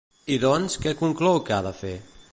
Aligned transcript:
I 0.35 0.37
doncs, 0.43 0.79
què 0.85 0.95
conclou 1.03 1.39
que 1.51 1.57
ha 1.59 1.63
de 1.69 1.77
fer? 1.85 1.97